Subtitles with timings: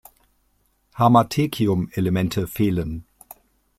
[0.95, 3.05] Hamathecium-Elemente fehlen.